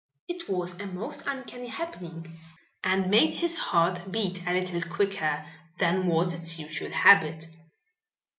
[0.27, 2.39] It was a most uncanny happening
[2.83, 5.45] and made his heart beat a little quicker
[5.77, 7.45] than was its usual habit.